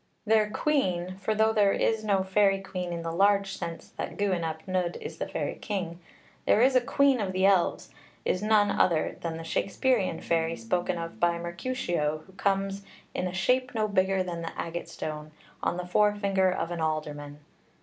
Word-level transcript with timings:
Their 0.25 0.49
queen 0.49 1.15
for 1.17 1.35
though 1.35 1.53
there 1.53 1.73
is 1.73 2.03
no 2.03 2.23
fairy 2.23 2.59
queen 2.59 2.91
in 2.91 3.03
the 3.03 3.11
large 3.11 3.55
sense 3.55 3.89
that 3.97 4.17
Gwyn 4.17 4.43
ap 4.43 4.67
Nudd 4.67 4.97
is 4.99 5.19
the 5.19 5.27
fairy 5.27 5.53
king, 5.61 5.99
there 6.47 6.59
is 6.63 6.75
a 6.75 6.81
queen 6.81 7.21
of 7.21 7.33
the 7.33 7.45
elves 7.45 7.91
is 8.25 8.41
none 8.41 8.71
other 8.71 9.17
than 9.21 9.37
the 9.37 9.43
Shakspearean 9.43 10.19
fairy 10.23 10.55
spoken 10.55 10.97
of 10.97 11.19
by 11.19 11.37
Mercutio, 11.37 12.23
who 12.25 12.33
comes 12.33 12.81
In 13.13 13.31
shape 13.33 13.75
no 13.75 13.87
bigger 13.87 14.23
than 14.23 14.43
an 14.43 14.51
agate 14.57 14.89
stone 14.89 15.33
On 15.61 15.77
the 15.77 15.85
forefinger 15.85 16.49
of 16.51 16.71
an 16.71 16.81
alderman. 16.81 17.39